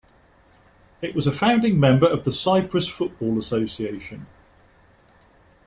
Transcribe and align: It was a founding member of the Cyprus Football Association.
It 1.03 1.13
was 1.13 1.27
a 1.27 1.31
founding 1.31 1.79
member 1.79 2.07
of 2.07 2.23
the 2.23 2.31
Cyprus 2.33 2.87
Football 2.87 3.37
Association. 3.37 4.25